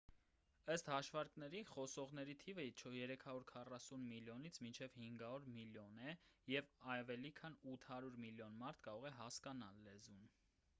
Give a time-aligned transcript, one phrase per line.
[0.75, 6.17] ըստ հաշվարկների խոսողների թիվը 340 միլիոնից մինչև 500 միլիոն է
[6.55, 10.29] և ավելի քան 800 միլիոն մարդ կարող է հասկանալ լեզուն